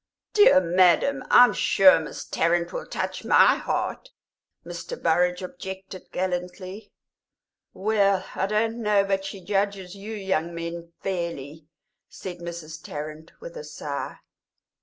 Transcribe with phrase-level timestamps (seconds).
[0.33, 4.09] "Dear madam, I'm sure Miss Tarrant will touch my heart!"
[4.65, 4.99] Mr.
[4.99, 6.91] Burrage objected, gallantly.
[7.75, 11.67] "Well, I don't know but she judges you young men fairly,"
[12.09, 12.81] said Mrs.
[12.83, 14.17] Tarrant, with a sigh.